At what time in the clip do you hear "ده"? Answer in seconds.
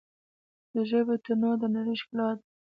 2.37-2.43